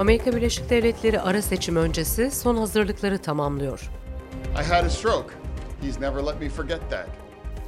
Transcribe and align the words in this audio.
Amerika 0.00 0.32
Birleşik 0.32 0.70
Devletleri 0.70 1.20
ara 1.20 1.42
seçim 1.42 1.76
öncesi 1.76 2.30
son 2.30 2.56
hazırlıkları 2.56 3.18
tamamlıyor. 3.18 3.90
I 4.60 4.72
had 4.72 4.84
a 4.84 4.90
stroke. 4.90 5.34
He's 5.82 6.00
never 6.00 6.22
let 6.26 6.40
me 6.40 6.48
forget 6.48 6.90
that. 6.90 7.06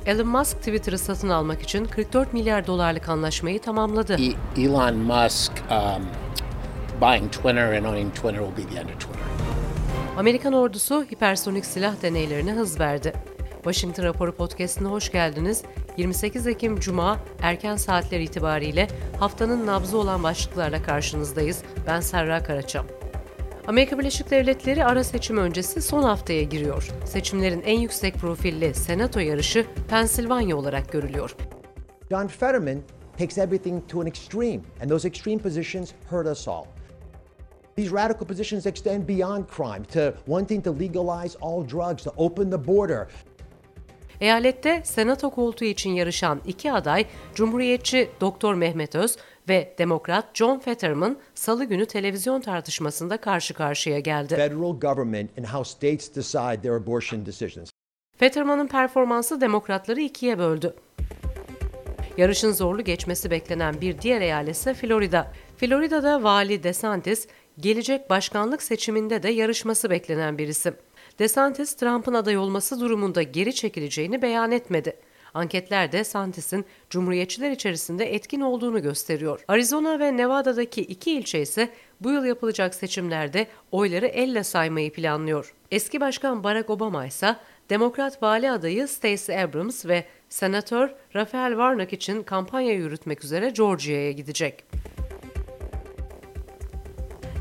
Elon 0.07 0.27
Musk 0.27 0.57
Twitter'ı 0.59 0.99
satın 0.99 1.29
almak 1.29 1.63
için 1.63 1.85
44 1.85 2.33
milyar 2.33 2.67
dolarlık 2.67 3.09
anlaşmayı 3.09 3.61
tamamladı. 3.61 4.17
E- 4.57 4.63
Elon 4.63 4.95
Musk 4.95 5.53
um, 5.71 6.07
buying 7.01 7.33
Twitter 7.33 7.73
and 7.73 7.85
owning 7.85 8.15
Twitter 8.15 8.41
will 8.47 8.65
be 8.67 8.75
the 8.75 8.81
end 8.81 8.89
of 8.89 9.01
Twitter. 9.01 9.23
Amerikan 10.17 10.53
ordusu 10.53 11.05
hipersonik 11.11 11.67
silah 11.67 12.03
deneylerine 12.03 12.53
hız 12.53 12.81
verdi. 12.81 13.13
Washington 13.65 14.05
Raporu 14.05 14.37
podcastine 14.37 14.89
hoş 14.89 15.13
geldiniz. 15.13 15.63
28 15.97 16.47
Ekim 16.47 16.81
Cuma 16.81 17.19
erken 17.43 17.77
saatler 17.77 18.21
itibariyle 18.21 18.89
haftanın 19.21 19.67
nabzı 19.67 19.99
olan 19.99 20.23
başlıklarla 20.23 20.83
karşınızdayız. 20.83 21.63
Ben 21.87 22.01
Serra 22.01 22.43
Karaçam. 22.43 22.87
Amerika 23.67 23.99
Birleşik 23.99 24.31
Devletleri 24.31 24.85
ara 24.85 25.05
seçim 25.05 25.37
öncesi 25.37 25.83
son 25.83 26.03
haftaya 26.03 26.43
giriyor. 26.43 26.89
Seçimlerin 27.05 27.63
en 27.63 27.81
yüksek 27.81 28.15
profilli 28.15 28.75
senato 28.75 29.21
yarışı 29.21 29.67
Pensilvanya 29.89 30.57
olarak 30.57 30.93
görülüyor. 30.93 31.37
John 32.11 32.27
Fetterman 32.27 32.83
takes 33.19 33.39
everything 33.39 33.89
to 33.89 34.01
an 34.01 34.07
extreme, 34.07 34.61
and 34.83 34.91
those 34.91 35.09
extreme 35.09 35.39
positions 35.39 35.93
hurt 36.11 36.27
us 36.27 36.49
all. 36.49 36.65
These 37.77 37.91
radical 37.93 38.27
positions 38.27 38.67
extend 38.67 39.09
beyond 39.09 39.47
crime 39.49 39.85
to 39.85 40.15
wanting 40.27 40.65
to 40.65 40.79
legalize 40.79 41.39
all 41.41 41.69
drugs, 41.69 42.03
to 42.03 42.13
open 42.17 42.51
the 42.51 42.59
border, 42.59 43.09
Eyalette 44.21 44.83
senato 44.85 45.31
koltuğu 45.31 45.65
için 45.65 45.91
yarışan 45.91 46.41
iki 46.47 46.73
aday 46.73 47.07
Cumhuriyetçi 47.35 48.11
Doktor 48.21 48.55
Mehmet 48.55 48.95
Öz 48.95 49.17
ve 49.49 49.75
Demokrat 49.79 50.25
John 50.35 50.59
Fetterman 50.59 51.17
salı 51.35 51.65
günü 51.65 51.87
televizyon 51.87 52.41
tartışmasında 52.41 53.17
karşı 53.17 53.55
karşıya 53.55 53.99
geldi. 53.99 54.35
federal 54.35 54.81
government 54.81 55.39
and 55.39 55.45
how 55.45 55.65
states 55.65 56.15
decide 56.17 56.63
their 56.63 56.73
abortion 56.73 57.27
decisions. 57.27 57.71
Fetterman'ın 58.17 58.67
performansı 58.67 59.41
demokratları 59.41 60.01
ikiye 60.01 60.39
böldü. 60.39 60.75
Yarışın 62.17 62.53
zorlu 62.53 62.85
geçmesi 62.85 63.31
beklenen 63.31 63.81
bir 63.81 63.99
diğer 63.99 64.21
eyalet 64.21 64.57
ise 64.57 64.75
Florida. 64.75 65.33
Florida'da 65.57 66.23
Vali 66.23 66.63
DeSantis 66.63 67.29
gelecek 67.61 68.11
başkanlık 68.11 68.63
seçiminde 68.63 69.23
de 69.23 69.29
yarışması 69.29 69.91
beklenen 69.91 70.39
bir 70.39 70.49
isim. 70.49 70.75
DeSantis, 71.19 71.75
Trump'ın 71.75 72.15
aday 72.15 72.37
olması 72.37 72.81
durumunda 72.81 73.23
geri 73.23 73.55
çekileceğini 73.55 74.23
beyan 74.23 74.53
etmedi. 74.53 74.97
Anketler 75.35 75.93
de 75.93 76.05
Santis'in 76.05 76.65
Cumhuriyetçiler 76.91 77.51
içerisinde 77.51 78.15
etkin 78.15 78.41
olduğunu 78.41 78.83
gösteriyor. 78.83 79.45
Arizona 79.49 79.99
ve 79.99 80.17
Nevada'daki 80.17 80.81
iki 80.81 81.13
ilçe 81.13 81.41
ise 81.41 81.69
bu 82.01 82.11
yıl 82.11 82.25
yapılacak 82.25 82.75
seçimlerde 82.75 83.47
oyları 83.71 84.07
elle 84.07 84.45
saymayı 84.45 84.93
planlıyor. 84.93 85.55
Eski 85.71 86.01
Başkan 86.01 86.45
Barack 86.45 86.71
Obama 86.71 87.07
ise 87.07 87.37
Demokrat 87.71 88.23
vali 88.23 88.51
adayı 88.51 88.89
Stacey 88.89 89.43
Abrams 89.43 89.87
ve 89.87 90.05
Senatör 90.29 90.91
Raphael 91.15 91.51
Warnock 91.51 91.93
için 91.93 92.23
kampanya 92.23 92.73
yürütmek 92.73 93.25
üzere 93.25 93.51
Georgia'ya 93.51 94.13
gidecek. 94.13 94.65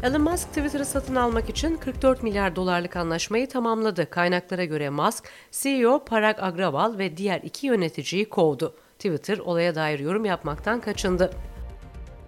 Elon 0.04 0.22
Musk 0.22 0.48
Twitter'ı 0.48 0.86
satın 0.86 1.16
almak 1.16 1.50
için 1.50 1.78
44 1.78 2.24
milyar 2.24 2.56
dolarlık 2.56 2.96
anlaşmayı 2.96 3.50
tamamladı. 3.50 4.10
Kaynaklara 4.10 4.66
göre 4.66 4.90
Musk, 4.90 5.30
CEO 5.52 6.06
Parag 6.06 6.36
Agrawal 6.40 6.98
ve 6.98 7.18
diğer 7.18 7.40
iki 7.44 7.68
yöneticiyi 7.68 8.30
kovdu. 8.30 8.76
Twitter 9.00 9.38
olaya 9.38 9.76
dair 9.76 10.00
yorum 10.00 10.26
yapmaktan 10.26 10.80
kaçındı. 10.80 11.32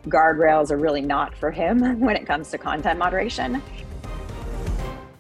guardrails 0.06 0.72
are 0.72 0.78
really 0.78 1.02
not 1.02 1.34
for 1.36 1.52
him 1.52 1.80
when 2.00 2.16
it 2.16 2.28
comes 2.28 2.52
to 2.52 2.58
content 2.58 3.00
moderation. 3.00 3.62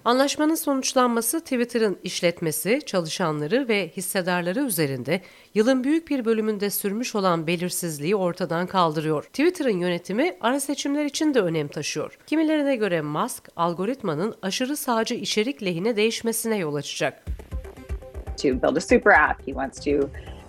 Anlaşmanın 0.05 0.55
sonuçlanması 0.55 1.39
Twitter'ın 1.39 1.97
işletmesi, 2.03 2.79
çalışanları 2.85 3.67
ve 3.67 3.89
hissedarları 3.89 4.59
üzerinde 4.59 5.22
yılın 5.53 5.83
büyük 5.83 6.09
bir 6.09 6.25
bölümünde 6.25 6.69
sürmüş 6.69 7.16
olan 7.16 7.47
belirsizliği 7.47 8.16
ortadan 8.16 8.67
kaldırıyor. 8.67 9.23
Twitter'ın 9.23 9.78
yönetimi 9.78 10.38
ara 10.41 10.59
seçimler 10.59 11.05
için 11.05 11.33
de 11.33 11.41
önem 11.41 11.67
taşıyor. 11.67 12.17
Kimilerine 12.28 12.75
göre 12.75 13.01
Musk, 13.01 13.50
algoritmanın 13.55 14.35
aşırı 14.41 14.78
sağcı 14.78 15.16
içerik 15.16 15.63
lehine 15.63 15.95
değişmesine 15.95 16.57
yol 16.57 16.75
açacak. 16.75 17.25
To 18.41 18.47
build 18.49 18.75
a 18.75 18.81
super 18.81 19.29
app, 19.29 19.39
he 19.39 19.45
wants 19.45 19.85
to 19.85 19.91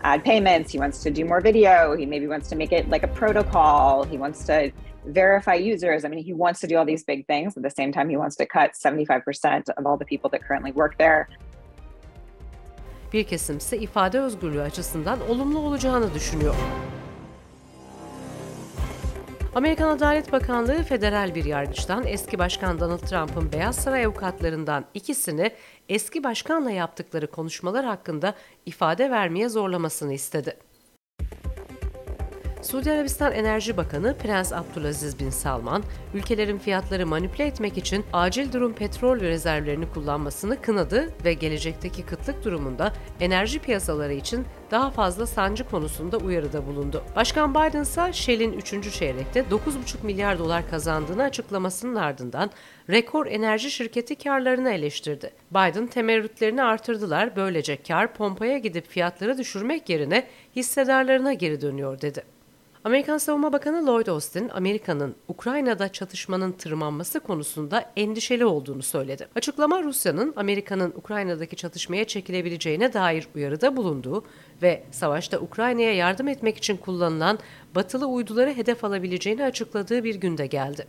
add 0.05 0.23
payments, 0.23 0.71
he 0.71 0.79
wants 0.79 1.03
to 1.03 1.11
do 1.11 1.25
more 1.25 1.41
video, 1.41 1.97
he 1.97 2.07
maybe 2.07 2.27
wants 2.27 2.49
to 2.51 2.57
make 2.57 2.73
it 2.73 2.89
like 2.89 3.03
a 3.03 3.09
protocol, 3.09 4.05
he 4.05 4.17
wants 4.19 4.45
to 4.45 4.71
verify 5.07 5.55
users. 5.55 6.05
I 6.05 6.09
mean, 6.09 6.23
he 6.25 6.33
wants 6.33 6.61
to 6.61 6.67
do 6.67 6.77
all 6.77 6.87
these 6.87 7.05
big 7.05 7.27
things. 7.27 7.57
At 7.57 7.63
the 7.63 7.71
same 7.71 7.93
time, 7.93 8.09
he 8.09 8.17
wants 8.17 8.37
to 8.37 8.47
cut 8.47 8.71
75% 8.73 9.71
of 9.77 9.87
all 9.87 9.97
the 9.97 10.05
people 10.05 10.31
that 10.31 10.41
currently 10.47 10.73
work 10.73 10.97
there. 10.99 11.29
Bir 13.13 13.25
kesim 13.25 13.57
ise 13.57 13.79
ifade 13.79 14.21
özgürlüğü 14.21 14.63
açısından 14.63 15.19
olumlu 15.31 15.59
olacağını 15.59 16.15
düşünüyor. 16.15 16.55
Amerikan 19.55 19.89
Adalet 19.89 20.33
Bakanlığı 20.33 20.83
federal 20.83 21.35
bir 21.35 21.45
yargıçtan 21.45 22.07
eski 22.07 22.39
başkan 22.39 22.81
Donald 22.81 22.99
Trump'ın 22.99 23.53
Beyaz 23.53 23.77
Saray 23.77 24.05
avukatlarından 24.05 24.85
ikisini 24.95 25.51
eski 25.89 26.25
başkanla 26.25 26.71
yaptıkları 26.71 27.27
konuşmalar 27.27 27.85
hakkında 27.85 28.35
ifade 28.67 29.11
vermeye 29.11 29.49
zorlamasını 29.49 30.13
istedi. 30.13 30.57
Suudi 32.65 32.93
Arabistan 32.93 33.33
Enerji 33.33 33.77
Bakanı 33.77 34.17
Prens 34.19 34.53
Abdülaziz 34.53 35.21
bin 35.21 35.31
Salman, 35.31 35.83
ülkelerin 36.15 36.59
fiyatları 36.59 37.07
manipüle 37.07 37.47
etmek 37.47 37.79
için 37.79 38.05
acil 38.13 38.53
durum 38.53 38.73
petrol 38.73 39.21
rezervlerini 39.21 39.91
kullanmasını 39.91 40.63
kınadı 40.63 41.09
ve 41.25 41.33
gelecekteki 41.33 42.03
kıtlık 42.03 42.45
durumunda 42.45 42.93
enerji 43.21 43.59
piyasaları 43.59 44.13
için 44.13 44.47
daha 44.71 44.91
fazla 44.91 45.27
sancı 45.27 45.69
konusunda 45.69 46.17
uyarıda 46.17 46.67
bulundu. 46.67 47.05
Başkan 47.17 47.55
Biden 47.55 47.83
ise 47.83 48.13
Shell'in 48.13 48.53
3. 48.53 48.93
çeyrekte 48.93 49.41
9,5 49.41 50.07
milyar 50.07 50.39
dolar 50.39 50.71
kazandığını 50.71 51.23
açıklamasının 51.23 51.95
ardından 51.95 52.51
rekor 52.91 53.27
enerji 53.27 53.71
şirketi 53.71 54.15
karlarını 54.15 54.71
eleştirdi. 54.71 55.31
Biden 55.51 55.87
temerrütlerini 55.87 56.63
artırdılar, 56.63 57.37
böylece 57.37 57.83
kar 57.83 58.15
pompaya 58.15 58.59
gidip 58.59 58.89
fiyatları 58.89 59.39
düşürmek 59.39 59.89
yerine 59.89 60.27
hissedarlarına 60.57 61.33
geri 61.33 61.61
dönüyor 61.61 62.01
dedi. 62.01 62.34
Amerikan 62.85 63.19
Savunma 63.19 63.53
Bakanı 63.53 63.87
Lloyd 63.87 64.07
Austin, 64.07 64.49
Amerika'nın 64.49 65.15
Ukrayna'da 65.29 65.93
çatışmanın 65.93 66.53
tırmanması 66.53 67.21
konusunda 67.21 67.93
endişeli 67.97 68.45
olduğunu 68.45 68.83
söyledi. 68.83 69.29
Açıklama 69.35 69.83
Rusya'nın 69.83 70.33
Amerika'nın 70.37 70.93
Ukrayna'daki 70.97 71.57
çatışmaya 71.57 72.05
çekilebileceğine 72.05 72.93
dair 72.93 73.29
uyarıda 73.35 73.77
bulunduğu 73.77 74.25
ve 74.63 74.85
savaşta 74.91 75.39
Ukrayna'ya 75.39 75.95
yardım 75.95 76.29
etmek 76.29 76.57
için 76.57 76.77
kullanılan 76.77 77.39
batılı 77.75 78.07
uyduları 78.07 78.53
hedef 78.53 78.85
alabileceğini 78.85 79.45
açıkladığı 79.45 80.05
bir 80.05 80.15
günde 80.15 80.47
geldi. 80.47 80.87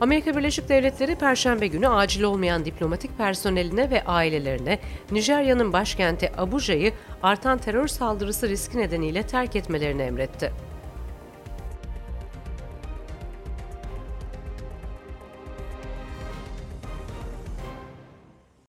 Amerika 0.00 0.36
Birleşik 0.36 0.68
Devletleri 0.68 1.14
Perşembe 1.14 1.66
günü 1.66 1.88
acil 1.88 2.22
olmayan 2.22 2.64
diplomatik 2.64 3.18
personeline 3.18 3.90
ve 3.90 4.04
ailelerine 4.04 4.78
Nijerya'nın 5.10 5.72
başkenti 5.72 6.32
Abuja'yı 6.36 6.92
artan 7.22 7.58
terör 7.58 7.88
saldırısı 7.88 8.48
riski 8.48 8.78
nedeniyle 8.78 9.22
terk 9.22 9.56
etmelerini 9.56 10.02
emretti. 10.02 10.52